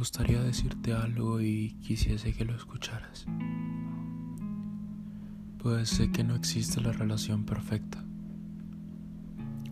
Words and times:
gustaría 0.00 0.40
decirte 0.40 0.94
algo 0.94 1.42
y 1.42 1.72
quisiese 1.82 2.32
que 2.32 2.46
lo 2.46 2.56
escucharas. 2.56 3.26
Pues 5.58 5.90
sé 5.90 6.10
que 6.10 6.24
no 6.24 6.34
existe 6.36 6.80
la 6.80 6.90
relación 6.90 7.44
perfecta. 7.44 8.02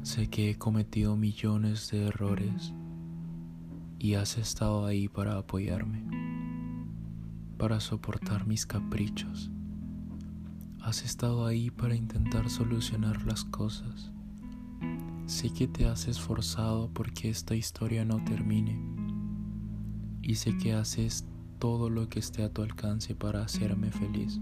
Sé 0.03 0.29
que 0.29 0.51
he 0.51 0.59
cometido 0.59 1.17
millones 1.17 1.91
de 1.91 2.09
errores 2.09 2.75
y 3.99 4.17
has 4.17 4.37
estado 4.37 4.85
ahí 4.85 5.09
para 5.09 5.39
apoyarme, 5.39 6.05
para 7.57 7.81
soportar 7.81 8.47
mis 8.47 8.67
caprichos. 8.67 9.51
Has 10.83 11.07
estado 11.07 11.47
ahí 11.47 11.71
para 11.71 11.95
intentar 11.95 12.51
solucionar 12.51 13.25
las 13.25 13.47
cosas. 13.47 14.13
Sé 15.25 15.55
que 15.55 15.69
te 15.69 15.87
has 15.87 16.07
esforzado 16.07 16.91
porque 16.93 17.31
esta 17.31 17.55
historia 17.55 18.05
no 18.05 18.23
termine 18.25 18.98
y 20.29 20.35
sé 20.35 20.55
que 20.59 20.75
haces 20.75 21.25
todo 21.59 21.89
lo 21.89 22.11
que 22.11 22.19
esté 22.19 22.43
a 22.43 22.53
tu 22.53 22.61
alcance 22.61 23.15
para 23.15 23.43
hacerme 23.43 23.91
feliz. 23.91 24.39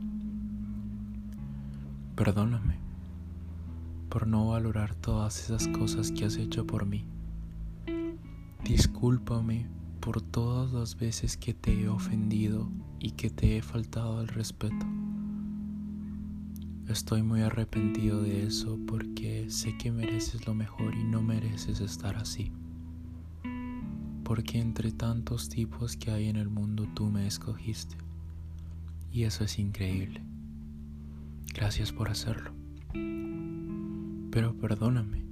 Perdóname 2.16 2.80
por 4.08 4.26
no 4.26 4.48
valorar 4.48 4.96
todas 4.96 5.38
esas 5.38 5.68
cosas 5.68 6.10
que 6.10 6.24
has 6.24 6.38
hecho 6.38 6.66
por 6.66 6.86
mí. 6.86 7.06
Discúlpame 8.64 9.68
por 10.00 10.22
todas 10.22 10.72
las 10.72 10.96
veces 10.96 11.36
que 11.36 11.54
te 11.54 11.80
he 11.80 11.88
ofendido 11.88 12.68
y 12.98 13.12
que 13.12 13.30
te 13.30 13.56
he 13.56 13.62
faltado 13.62 14.20
el 14.20 14.26
respeto. 14.26 14.84
Estoy 16.88 17.22
muy 17.22 17.42
arrepentido 17.42 18.22
de 18.22 18.44
eso 18.44 18.76
porque 18.88 19.50
sé 19.50 19.78
que 19.78 19.92
mereces 19.92 20.48
lo 20.48 20.54
mejor 20.54 20.96
y 20.96 21.04
no 21.04 21.22
mereces 21.22 21.78
estar 21.78 22.16
así. 22.16 22.50
Porque 24.26 24.58
entre 24.58 24.90
tantos 24.90 25.48
tipos 25.48 25.96
que 25.96 26.10
hay 26.10 26.28
en 26.28 26.34
el 26.34 26.48
mundo 26.48 26.88
tú 26.96 27.06
me 27.06 27.28
escogiste. 27.28 27.96
Y 29.12 29.22
eso 29.22 29.44
es 29.44 29.60
increíble. 29.60 30.20
Gracias 31.54 31.92
por 31.92 32.10
hacerlo. 32.10 32.50
Pero 34.32 34.58
perdóname 34.58 35.24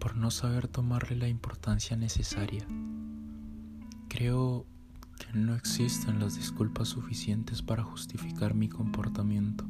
por 0.00 0.16
no 0.16 0.32
saber 0.32 0.66
tomarle 0.66 1.14
la 1.14 1.28
importancia 1.28 1.96
necesaria. 1.96 2.66
Creo 4.08 4.66
que 5.16 5.38
no 5.38 5.54
existen 5.54 6.18
las 6.18 6.34
disculpas 6.34 6.88
suficientes 6.88 7.62
para 7.62 7.84
justificar 7.84 8.54
mi 8.54 8.68
comportamiento 8.68 9.64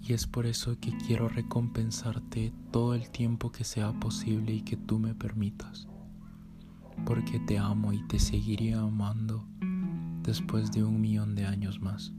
y 0.00 0.14
es 0.14 0.26
por 0.26 0.46
eso 0.46 0.80
que 0.80 0.96
quiero 1.06 1.28
recompensarte 1.28 2.54
todo 2.70 2.94
el 2.94 3.10
tiempo 3.10 3.52
que 3.52 3.64
sea 3.64 3.92
posible 3.92 4.54
y 4.54 4.62
que 4.62 4.78
tú 4.78 4.98
me 4.98 5.14
permitas. 5.14 5.86
Porque 7.04 7.38
te 7.40 7.58
amo 7.58 7.92
y 7.92 8.02
te 8.06 8.18
seguiré 8.18 8.74
amando 8.74 9.46
después 10.22 10.72
de 10.72 10.82
un 10.84 11.00
millón 11.00 11.34
de 11.34 11.46
años 11.46 11.80
más. 11.80 12.12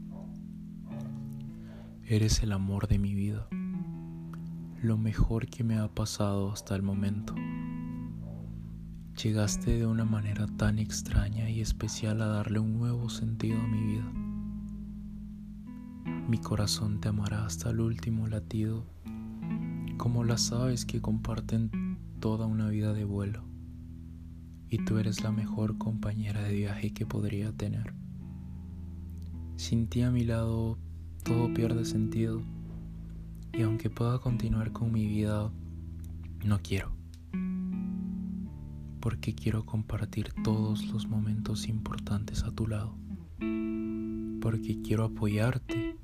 Eres 2.04 2.42
el 2.42 2.52
amor 2.52 2.86
de 2.86 2.98
mi 2.98 3.14
vida, 3.14 3.48
lo 4.80 4.96
mejor 4.96 5.48
que 5.48 5.64
me 5.64 5.76
ha 5.76 5.88
pasado 5.88 6.52
hasta 6.52 6.76
el 6.76 6.82
momento. 6.82 7.34
Llegaste 9.22 9.78
de 9.78 9.86
una 9.86 10.04
manera 10.04 10.46
tan 10.46 10.78
extraña 10.78 11.50
y 11.50 11.60
especial 11.60 12.22
a 12.22 12.26
darle 12.26 12.60
un 12.60 12.78
nuevo 12.78 13.08
sentido 13.08 13.60
a 13.60 13.66
mi 13.66 13.82
vida 13.82 14.12
mi 16.28 16.38
corazón 16.38 16.98
te 17.00 17.08
amará 17.08 17.46
hasta 17.46 17.70
el 17.70 17.78
último 17.78 18.26
latido, 18.26 18.84
como 19.96 20.24
las 20.24 20.50
aves 20.50 20.84
que 20.84 21.00
comparten 21.00 21.98
toda 22.18 22.46
una 22.46 22.68
vida 22.68 22.92
de 22.92 23.04
vuelo. 23.04 23.44
Y 24.68 24.78
tú 24.84 24.98
eres 24.98 25.22
la 25.22 25.32
mejor 25.32 25.78
compañera 25.78 26.42
de 26.42 26.54
viaje 26.54 26.92
que 26.92 27.06
podría 27.06 27.52
tener. 27.52 27.94
Sin 29.56 29.88
ti 29.88 30.02
a 30.02 30.10
mi 30.10 30.24
lado, 30.24 30.78
todo 31.24 31.52
pierde 31.54 31.84
sentido. 31.84 32.42
Y 33.52 33.62
aunque 33.62 33.90
pueda 33.90 34.18
continuar 34.18 34.72
con 34.72 34.92
mi 34.92 35.06
vida, 35.06 35.50
no 36.44 36.60
quiero. 36.62 36.92
Porque 39.00 39.34
quiero 39.34 39.64
compartir 39.64 40.32
todos 40.42 40.86
los 40.86 41.06
momentos 41.06 41.68
importantes 41.68 42.42
a 42.42 42.50
tu 42.50 42.66
lado. 42.66 42.96
Porque 44.40 44.82
quiero 44.82 45.04
apoyarte 45.04 45.96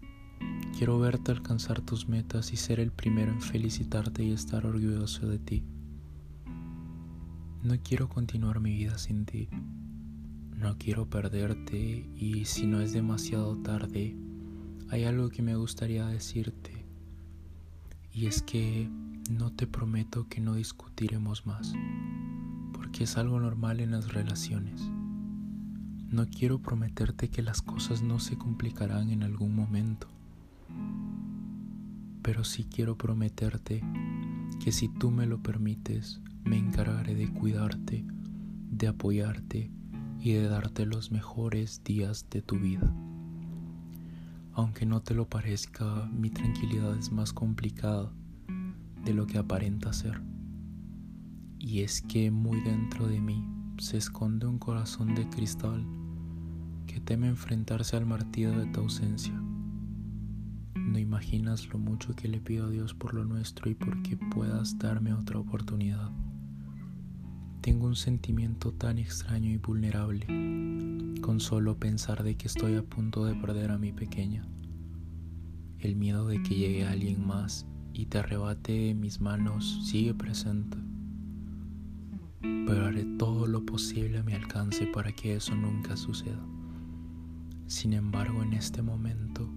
Quiero 0.76 0.98
verte 0.98 1.30
alcanzar 1.30 1.80
tus 1.82 2.08
metas 2.08 2.52
y 2.52 2.56
ser 2.56 2.80
el 2.80 2.90
primero 2.90 3.30
en 3.30 3.40
felicitarte 3.40 4.24
y 4.24 4.32
estar 4.32 4.66
orgulloso 4.66 5.28
de 5.28 5.38
ti. 5.38 5.64
No 7.62 7.76
quiero 7.82 8.08
continuar 8.08 8.60
mi 8.60 8.74
vida 8.74 8.98
sin 8.98 9.24
ti. 9.24 9.48
No 10.56 10.76
quiero 10.78 11.08
perderte 11.08 12.08
y 12.16 12.44
si 12.44 12.66
no 12.66 12.80
es 12.80 12.92
demasiado 12.92 13.56
tarde, 13.56 14.16
hay 14.90 15.04
algo 15.04 15.28
que 15.28 15.42
me 15.42 15.56
gustaría 15.56 16.06
decirte. 16.06 16.84
Y 18.12 18.26
es 18.26 18.42
que 18.42 18.90
no 19.30 19.52
te 19.52 19.66
prometo 19.66 20.28
que 20.28 20.40
no 20.40 20.54
discutiremos 20.54 21.46
más, 21.46 21.72
porque 22.72 23.04
es 23.04 23.16
algo 23.16 23.40
normal 23.40 23.80
en 23.80 23.92
las 23.92 24.12
relaciones. 24.12 24.80
No 26.10 26.28
quiero 26.28 26.60
prometerte 26.60 27.28
que 27.28 27.42
las 27.42 27.62
cosas 27.62 28.02
no 28.02 28.18
se 28.20 28.36
complicarán 28.36 29.10
en 29.10 29.22
algún 29.22 29.54
momento 29.54 30.08
pero 32.22 32.44
sí 32.44 32.64
quiero 32.64 32.96
prometerte 32.96 33.82
que 34.62 34.72
si 34.72 34.88
tú 34.88 35.10
me 35.10 35.26
lo 35.26 35.42
permites, 35.42 36.20
me 36.44 36.58
encargaré 36.58 37.14
de 37.14 37.28
cuidarte, 37.28 38.04
de 38.70 38.88
apoyarte 38.88 39.70
y 40.18 40.32
de 40.32 40.48
darte 40.48 40.86
los 40.86 41.10
mejores 41.10 41.82
días 41.84 42.26
de 42.30 42.42
tu 42.42 42.58
vida. 42.58 42.92
Aunque 44.54 44.84
no 44.84 45.00
te 45.02 45.14
lo 45.14 45.28
parezca, 45.28 46.08
mi 46.12 46.30
tranquilidad 46.30 46.96
es 46.96 47.10
más 47.10 47.32
complicada 47.32 48.12
de 49.04 49.14
lo 49.14 49.26
que 49.26 49.38
aparenta 49.38 49.92
ser. 49.92 50.20
Y 51.58 51.80
es 51.80 52.02
que 52.02 52.30
muy 52.30 52.60
dentro 52.60 53.06
de 53.06 53.20
mí 53.20 53.46
se 53.78 53.96
esconde 53.96 54.46
un 54.46 54.58
corazón 54.58 55.14
de 55.14 55.28
cristal 55.28 55.86
que 56.86 57.00
teme 57.00 57.28
enfrentarse 57.28 57.96
al 57.96 58.04
martirio 58.04 58.52
de 58.52 58.66
tu 58.66 58.80
ausencia. 58.80 59.34
No 60.74 60.98
imaginas 60.98 61.68
lo 61.68 61.78
mucho 61.78 62.14
que 62.14 62.28
le 62.28 62.40
pido 62.40 62.66
a 62.66 62.70
Dios 62.70 62.94
por 62.94 63.14
lo 63.14 63.24
nuestro 63.24 63.70
y 63.70 63.74
por 63.74 64.02
que 64.02 64.16
puedas 64.16 64.78
darme 64.78 65.14
otra 65.14 65.38
oportunidad. 65.38 66.10
Tengo 67.62 67.86
un 67.86 67.94
sentimiento 67.94 68.72
tan 68.72 68.98
extraño 68.98 69.48
y 69.48 69.56
vulnerable 69.56 70.26
con 71.20 71.38
solo 71.38 71.78
pensar 71.78 72.24
de 72.24 72.36
que 72.36 72.48
estoy 72.48 72.74
a 72.74 72.82
punto 72.82 73.24
de 73.24 73.36
perder 73.36 73.70
a 73.70 73.78
mi 73.78 73.92
pequeña. 73.92 74.44
El 75.78 75.94
miedo 75.94 76.26
de 76.26 76.42
que 76.42 76.56
llegue 76.56 76.84
alguien 76.84 77.24
más 77.24 77.64
y 77.92 78.06
te 78.06 78.18
arrebate 78.18 78.72
de 78.72 78.94
mis 78.94 79.20
manos 79.20 79.86
sigue 79.88 80.12
presente. 80.12 80.76
Pero 82.40 82.86
haré 82.86 83.04
todo 83.16 83.46
lo 83.46 83.64
posible 83.64 84.18
a 84.18 84.24
mi 84.24 84.32
alcance 84.32 84.88
para 84.88 85.12
que 85.12 85.36
eso 85.36 85.54
nunca 85.54 85.96
suceda. 85.96 86.44
Sin 87.68 87.92
embargo, 87.92 88.42
en 88.42 88.54
este 88.54 88.82
momento, 88.82 89.48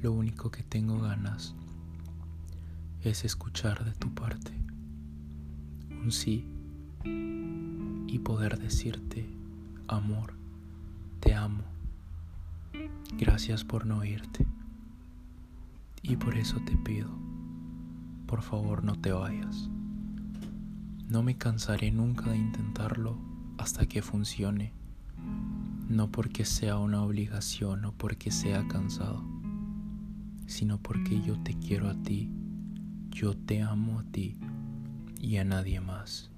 lo 0.00 0.12
único 0.12 0.50
que 0.50 0.62
tengo 0.62 0.98
ganas 1.00 1.54
es 3.02 3.26
escuchar 3.26 3.84
de 3.84 3.92
tu 3.92 4.14
parte 4.14 4.52
un 6.04 6.12
sí 6.12 6.44
y 7.04 8.18
poder 8.20 8.58
decirte, 8.58 9.28
amor, 9.88 10.34
te 11.20 11.34
amo. 11.34 11.64
Gracias 13.16 13.64
por 13.64 13.86
no 13.86 14.04
irte. 14.04 14.46
Y 16.02 16.16
por 16.16 16.36
eso 16.36 16.60
te 16.66 16.76
pido, 16.76 17.10
por 18.26 18.42
favor 18.42 18.84
no 18.84 19.00
te 19.00 19.12
vayas. 19.12 19.68
No 21.08 21.22
me 21.22 21.36
cansaré 21.36 21.90
nunca 21.90 22.30
de 22.30 22.38
intentarlo 22.38 23.18
hasta 23.58 23.86
que 23.86 24.02
funcione, 24.02 24.72
no 25.88 26.10
porque 26.10 26.44
sea 26.44 26.78
una 26.78 27.02
obligación 27.02 27.84
o 27.84 27.92
porque 27.92 28.30
sea 28.30 28.66
cansado 28.68 29.34
sino 30.46 30.78
porque 30.78 31.20
yo 31.22 31.38
te 31.38 31.54
quiero 31.54 31.88
a 31.88 31.94
ti, 31.94 32.30
yo 33.10 33.36
te 33.36 33.62
amo 33.62 34.00
a 34.00 34.04
ti 34.04 34.36
y 35.20 35.36
a 35.38 35.44
nadie 35.44 35.80
más. 35.80 36.30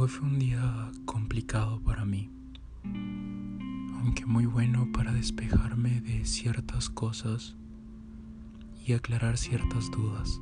Hoy 0.00 0.06
fue 0.06 0.28
un 0.28 0.38
día 0.38 0.92
complicado 1.06 1.80
para 1.82 2.04
mí 2.04 2.30
aunque 4.00 4.24
muy 4.26 4.46
bueno 4.46 4.88
para 4.92 5.12
despejarme 5.12 6.00
de 6.00 6.24
ciertas 6.24 6.88
cosas 6.88 7.56
y 8.86 8.92
aclarar 8.92 9.36
ciertas 9.36 9.90
dudas. 9.90 10.40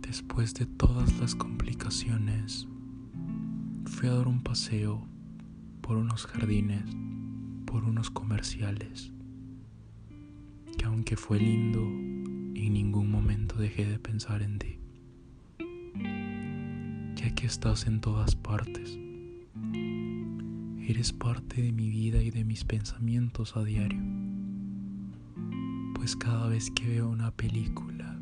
Después 0.00 0.54
de 0.54 0.64
todas 0.64 1.20
las 1.20 1.34
complicaciones, 1.34 2.66
fui 3.84 4.08
a 4.08 4.14
dar 4.14 4.26
un 4.26 4.42
paseo 4.42 5.06
por 5.82 5.98
unos 5.98 6.26
jardines, 6.26 6.84
por 7.66 7.84
unos 7.84 8.10
comerciales, 8.10 9.12
que 10.78 10.86
aunque 10.86 11.16
fue 11.16 11.38
lindo, 11.38 11.82
en 11.82 12.72
ningún 12.72 13.10
momento 13.10 13.56
dejé 13.56 13.84
de 13.84 13.98
pensar 13.98 14.40
en 14.40 14.58
ti, 14.58 14.81
que 17.30 17.46
estás 17.46 17.86
en 17.86 18.00
todas 18.00 18.34
partes. 18.34 18.98
Eres 20.86 21.12
parte 21.12 21.62
de 21.62 21.72
mi 21.72 21.88
vida 21.88 22.20
y 22.20 22.30
de 22.30 22.44
mis 22.44 22.64
pensamientos 22.64 23.56
a 23.56 23.62
diario, 23.62 24.02
pues 25.94 26.16
cada 26.16 26.48
vez 26.48 26.70
que 26.72 26.86
veo 26.88 27.08
una 27.08 27.30
película 27.30 28.20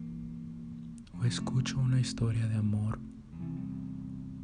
o 1.19 1.25
escucho 1.25 1.81
una 1.81 1.99
historia 1.99 2.47
de 2.47 2.56
amor, 2.56 3.00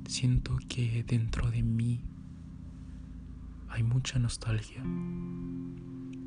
siento 0.09 0.57
que 0.69 1.05
dentro 1.07 1.51
de 1.51 1.63
mí 1.63 2.03
hay 3.69 3.83
mucha 3.83 4.19
nostalgia, 4.19 4.83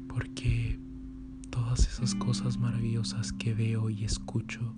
porque 0.08 0.80
todas 1.50 1.88
esas 1.88 2.14
cosas 2.16 2.58
maravillosas 2.58 3.34
que 3.34 3.56
veo 3.56 3.90
y 3.90 4.06
escucho, 4.06 4.76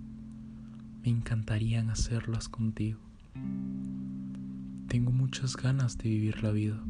me 1.03 1.09
encantarían 1.09 1.89
hacerlas 1.89 2.47
contigo. 2.47 3.10
Tengo 3.33 5.11
muchas 5.11 5.55
ganas 5.55 5.97
de 5.97 6.09
vivir 6.09 6.43
la 6.43 6.51
vida 6.51 6.83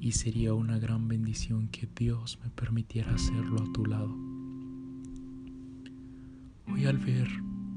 y 0.00 0.12
sería 0.12 0.54
una 0.54 0.78
gran 0.78 1.08
bendición 1.08 1.68
que 1.68 1.88
Dios 1.96 2.38
me 2.42 2.50
permitiera 2.50 3.14
hacerlo 3.14 3.62
a 3.62 3.72
tu 3.72 3.86
lado. 3.86 4.14
Hoy 6.66 6.84
al 6.84 6.98
ver 6.98 7.28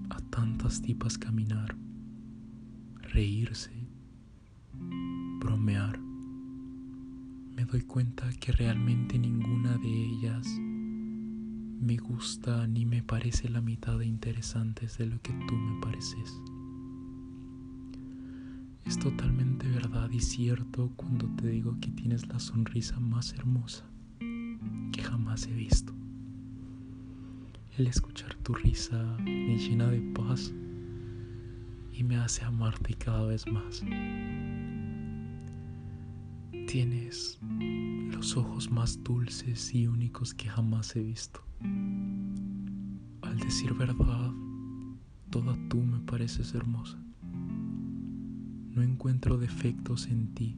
a 0.09 0.19
tantas 0.29 0.81
tipas 0.81 1.17
caminar, 1.17 1.75
reírse, 3.01 3.71
bromear, 5.39 5.99
me 7.55 7.65
doy 7.65 7.81
cuenta 7.81 8.29
que 8.39 8.51
realmente 8.51 9.17
ninguna 9.17 9.77
de 9.77 9.89
ellas 9.89 10.47
me 11.81 11.97
gusta 11.97 12.67
ni 12.67 12.85
me 12.85 13.01
parece 13.01 13.49
la 13.49 13.61
mitad 13.61 13.97
de 13.97 14.05
interesantes 14.05 14.97
de 14.97 15.07
lo 15.07 15.21
que 15.21 15.33
tú 15.47 15.55
me 15.55 15.81
pareces. 15.81 16.41
Es 18.85 18.99
totalmente 18.99 19.69
verdad 19.69 20.09
y 20.11 20.19
cierto 20.19 20.91
cuando 20.95 21.27
te 21.35 21.47
digo 21.47 21.77
que 21.79 21.89
tienes 21.91 22.27
la 22.27 22.39
sonrisa 22.39 22.99
más 22.99 23.33
hermosa 23.33 23.85
que 24.91 25.01
jamás 25.01 25.47
he 25.47 25.53
visto. 25.53 25.93
El 27.77 27.87
escuchar 27.87 28.35
tu 28.43 28.53
risa 28.53 29.01
me 29.23 29.57
llena 29.57 29.87
de 29.87 30.01
paz 30.13 30.53
y 31.93 32.03
me 32.03 32.17
hace 32.17 32.43
amarte 32.43 32.93
cada 32.95 33.25
vez 33.25 33.45
más. 33.47 33.81
Tienes 36.67 37.39
los 38.11 38.35
ojos 38.37 38.69
más 38.69 39.01
dulces 39.03 39.73
y 39.73 39.87
únicos 39.87 40.33
que 40.33 40.49
jamás 40.49 40.95
he 40.95 41.01
visto. 41.01 41.41
Al 43.21 43.37
decir 43.39 43.73
verdad, 43.73 44.31
toda 45.29 45.57
tú 45.69 45.81
me 45.81 45.99
pareces 45.99 46.53
hermosa. 46.53 46.97
No 48.73 48.81
encuentro 48.81 49.37
defectos 49.37 50.07
en 50.07 50.33
ti. 50.33 50.57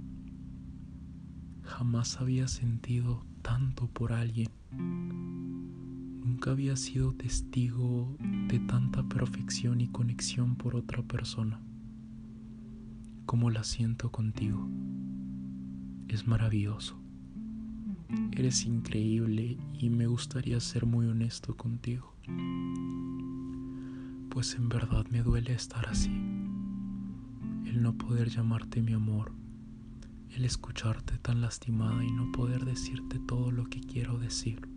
Jamás 1.63 2.19
había 2.19 2.47
sentido 2.47 3.25
tanto 3.41 3.87
por 3.87 4.13
alguien. 4.13 4.49
Nunca 4.71 6.51
había 6.51 6.75
sido 6.75 7.13
testigo 7.13 8.15
de 8.47 8.59
tanta 8.59 9.03
perfección 9.03 9.81
y 9.81 9.87
conexión 9.87 10.55
por 10.55 10.75
otra 10.75 11.03
persona 11.03 11.61
como 13.25 13.49
la 13.49 13.63
siento 13.63 14.11
contigo 14.11 14.69
es 16.07 16.27
maravilloso. 16.27 16.99
Eres 18.31 18.65
increíble 18.65 19.57
y 19.73 19.89
me 19.89 20.05
gustaría 20.05 20.59
ser 20.59 20.85
muy 20.85 21.07
honesto 21.07 21.57
contigo. 21.57 22.13
Pues 24.29 24.53
en 24.55 24.69
verdad 24.69 25.05
me 25.09 25.23
duele 25.23 25.53
estar 25.53 25.87
así. 25.87 26.11
El 27.73 27.81
no 27.81 27.97
poder 27.97 28.29
llamarte 28.29 28.83
mi 28.83 28.93
amor. 28.93 29.31
El 30.29 30.45
escucharte 30.45 31.17
tan 31.17 31.41
lastimada 31.41 32.05
y 32.05 32.11
no 32.11 32.31
poder 32.31 32.65
decirte 32.65 33.17
todo 33.17 33.49
lo 33.49 33.65
que 33.65 33.79
quiero 33.79 34.19
decir. 34.19 34.69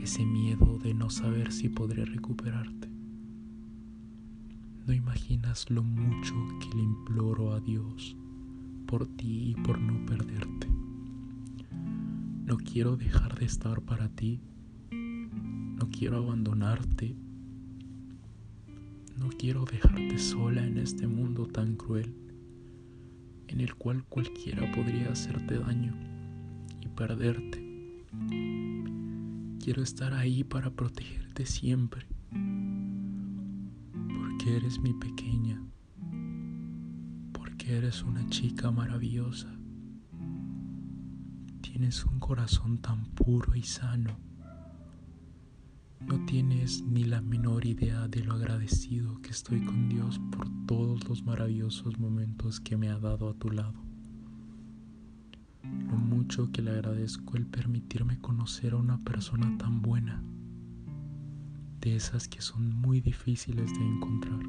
Ese 0.00 0.24
miedo 0.24 0.78
de 0.78 0.94
no 0.94 1.10
saber 1.10 1.52
si 1.52 1.68
podré 1.68 2.06
recuperarte. 2.06 2.88
No 4.86 4.94
imaginas 4.94 5.70
lo 5.70 5.82
mucho 5.82 6.34
que 6.60 6.78
le 6.78 6.82
imploro 6.82 7.52
a 7.52 7.60
Dios 7.60 8.16
por 8.86 9.06
ti 9.06 9.50
y 9.50 9.54
por 9.54 9.78
no 9.78 10.06
perderte. 10.06 10.70
No 12.46 12.56
quiero 12.56 12.96
dejar 12.96 13.38
de 13.38 13.44
estar 13.44 13.82
para 13.82 14.08
ti. 14.08 14.40
No 14.90 15.90
quiero 15.90 16.16
abandonarte. 16.16 17.14
No 19.16 19.28
quiero 19.28 19.64
dejarte 19.64 20.18
sola 20.18 20.66
en 20.66 20.78
este 20.78 21.06
mundo 21.06 21.46
tan 21.46 21.76
cruel, 21.76 22.14
en 23.48 23.60
el 23.60 23.74
cual 23.74 24.04
cualquiera 24.04 24.70
podría 24.72 25.10
hacerte 25.10 25.58
daño 25.58 25.94
y 26.80 26.88
perderte. 26.88 27.62
Quiero 29.62 29.82
estar 29.82 30.12
ahí 30.14 30.44
para 30.44 30.70
protegerte 30.70 31.46
siempre, 31.46 32.06
porque 34.08 34.56
eres 34.56 34.78
mi 34.78 34.92
pequeña 34.94 35.64
eres 37.68 38.02
una 38.02 38.26
chica 38.28 38.70
maravillosa. 38.70 39.48
Tienes 41.62 42.04
un 42.04 42.20
corazón 42.20 42.78
tan 42.78 43.06
puro 43.06 43.54
y 43.54 43.62
sano. 43.62 44.18
No 46.06 46.24
tienes 46.26 46.82
ni 46.82 47.04
la 47.04 47.20
menor 47.20 47.66
idea 47.66 48.08
de 48.08 48.22
lo 48.22 48.34
agradecido 48.34 49.20
que 49.22 49.30
estoy 49.30 49.64
con 49.64 49.88
Dios 49.88 50.20
por 50.30 50.48
todos 50.66 51.08
los 51.08 51.24
maravillosos 51.24 51.98
momentos 51.98 52.60
que 52.60 52.76
me 52.76 52.90
ha 52.90 52.98
dado 52.98 53.30
a 53.30 53.34
tu 53.34 53.50
lado. 53.50 53.82
Lo 55.62 55.96
mucho 55.96 56.52
que 56.52 56.62
le 56.62 56.72
agradezco 56.72 57.36
el 57.36 57.46
permitirme 57.46 58.20
conocer 58.20 58.74
a 58.74 58.76
una 58.76 58.98
persona 58.98 59.56
tan 59.56 59.80
buena, 59.80 60.22
de 61.80 61.96
esas 61.96 62.28
que 62.28 62.42
son 62.42 62.74
muy 62.80 63.00
difíciles 63.00 63.72
de 63.72 63.84
encontrar 63.84 64.40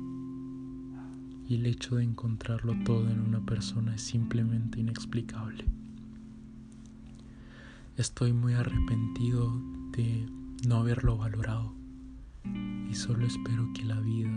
y 1.47 1.55
el 1.55 1.65
hecho 1.65 1.97
de 1.97 2.03
encontrarlo 2.03 2.75
todo 2.83 3.09
en 3.09 3.19
una 3.19 3.45
persona 3.45 3.95
es 3.95 4.01
simplemente 4.01 4.79
inexplicable. 4.79 5.65
Estoy 7.97 8.33
muy 8.33 8.53
arrepentido 8.53 9.61
de 9.95 10.27
no 10.65 10.77
haberlo 10.77 11.17
valorado 11.17 11.75
y 12.89 12.93
solo 12.95 13.25
espero 13.25 13.71
que 13.73 13.83
la 13.83 13.99
vida, 13.99 14.31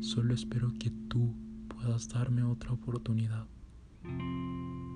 solo 0.00 0.34
espero 0.34 0.72
que 0.78 0.90
tú 1.08 1.34
puedas 1.68 2.08
darme 2.08 2.42
otra 2.42 2.72
oportunidad, 2.72 3.46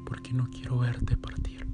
porque 0.04 0.32
no 0.34 0.48
quiero 0.50 0.78
verte 0.78 1.16
partir. 1.16 1.66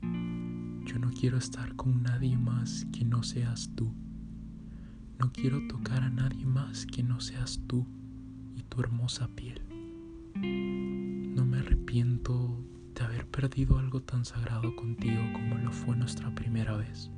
Yo 0.00 0.98
no 0.98 1.10
quiero 1.12 1.38
estar 1.38 1.76
con 1.76 2.02
nadie 2.02 2.36
más 2.36 2.86
que 2.92 3.04
no 3.04 3.22
seas 3.22 3.70
tú. 3.76 3.94
No 5.18 5.32
quiero 5.32 5.66
tocar 5.68 6.02
a 6.02 6.10
nadie 6.10 6.44
más 6.44 6.86
que 6.86 7.04
no 7.04 7.20
seas 7.20 7.60
tú 7.68 7.86
y 8.56 8.62
tu 8.62 8.80
hermosa 8.80 9.28
piel. 9.28 9.62
No 10.34 11.46
me 11.46 11.58
arrepiento 11.58 12.64
de 12.94 13.04
haber 13.04 13.28
perdido 13.28 13.78
algo 13.78 14.02
tan 14.02 14.24
sagrado 14.24 14.74
contigo 14.74 15.22
como 15.32 15.56
lo 15.58 15.70
fue 15.70 15.96
nuestra 15.96 16.34
primera 16.34 16.76
vez. 16.76 17.10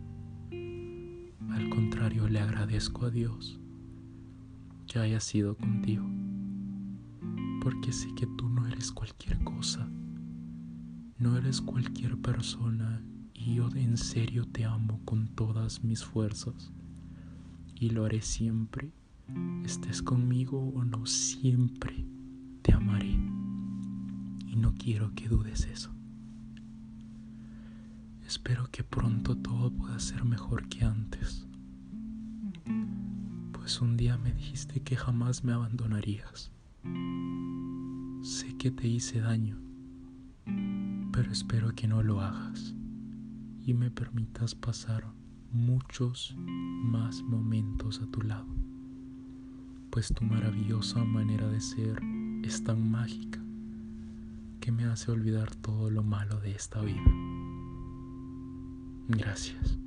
Al 1.54 1.68
contrario, 1.68 2.28
le 2.28 2.40
agradezco 2.40 3.06
a 3.06 3.11
Dios 3.11 3.61
que 4.87 4.99
haya 4.99 5.20
sido 5.20 5.56
contigo, 5.56 6.04
porque 7.62 7.92
sé 7.92 8.12
que 8.14 8.26
tú 8.26 8.49
no 8.49 8.66
eres 8.66 8.90
cualquier 8.90 9.42
cosa, 9.44 9.88
no 11.18 11.37
eres 11.37 11.61
cualquier 11.61 12.18
persona 12.18 13.02
y 13.32 13.54
yo 13.54 13.68
en 13.75 13.96
serio 13.96 14.46
te 14.46 14.64
amo 14.64 15.00
con 15.04 15.28
todas 15.28 15.84
mis 15.84 16.04
fuerzas 16.04 16.73
y 17.75 17.90
lo 17.90 18.04
haré 18.04 18.20
siempre 18.20 18.92
estés 19.64 20.02
conmigo 20.02 20.73
o 20.75 20.84
no, 20.84 21.06
siempre 21.06 22.04
te 22.62 22.73
amaré. 22.73 23.18
Y 24.46 24.56
no 24.56 24.75
quiero 24.75 25.14
que 25.14 25.28
dudes 25.28 25.66
eso. 25.66 25.90
Espero 28.34 28.68
que 28.72 28.82
pronto 28.82 29.36
todo 29.36 29.70
pueda 29.70 29.96
ser 30.00 30.24
mejor 30.24 30.68
que 30.68 30.84
antes. 30.84 31.46
Pues 33.52 33.80
un 33.80 33.96
día 33.96 34.18
me 34.18 34.32
dijiste 34.32 34.80
que 34.80 34.96
jamás 34.96 35.44
me 35.44 35.52
abandonarías. 35.52 36.50
Sé 38.24 38.56
que 38.58 38.72
te 38.72 38.88
hice 38.88 39.20
daño, 39.20 39.56
pero 41.12 41.30
espero 41.30 41.76
que 41.76 41.86
no 41.86 42.02
lo 42.02 42.20
hagas 42.22 42.74
y 43.64 43.72
me 43.72 43.92
permitas 43.92 44.56
pasar 44.56 45.06
muchos 45.52 46.34
más 46.36 47.22
momentos 47.22 48.00
a 48.00 48.06
tu 48.10 48.20
lado 48.22 48.52
pues 49.90 50.12
tu 50.12 50.24
maravillosa 50.24 51.04
manera 51.04 51.46
de 51.46 51.60
ser 51.60 52.00
es 52.42 52.64
tan 52.64 52.90
mágica 52.90 53.40
que 54.58 54.72
me 54.72 54.86
hace 54.86 55.12
olvidar 55.12 55.54
todo 55.54 55.88
lo 55.88 56.02
malo 56.02 56.40
de 56.40 56.50
esta 56.50 56.80
vida. 56.80 57.33
Gracias. 59.08 59.78